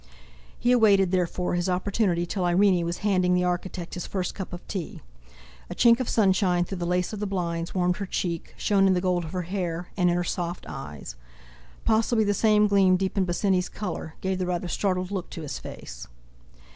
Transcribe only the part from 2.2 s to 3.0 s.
till Irene was